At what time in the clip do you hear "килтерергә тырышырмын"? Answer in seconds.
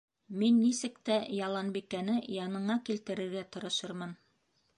2.89-4.19